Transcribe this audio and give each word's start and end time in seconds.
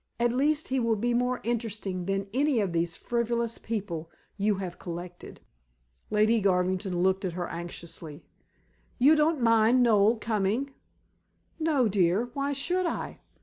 "At 0.19 0.33
least 0.33 0.69
he 0.69 0.79
will 0.79 0.95
be 0.95 1.13
more 1.13 1.39
interesting 1.43 2.05
than 2.07 2.25
any 2.33 2.59
of 2.59 2.73
these 2.73 2.97
frivolous 2.97 3.59
people 3.59 4.09
you 4.35 4.55
have 4.55 4.79
collected." 4.79 5.41
Lady 6.09 6.39
Garvington 6.41 7.03
looked 7.03 7.23
at 7.23 7.33
her 7.33 7.47
anxiously. 7.47 8.23
"You 8.97 9.15
don't 9.15 9.43
mind 9.43 9.83
Noel 9.83 10.15
coming?" 10.15 10.71
"No, 11.59 11.87
dear. 11.87 12.31
Why 12.33 12.51
should 12.51 12.87
I?" 12.87 13.19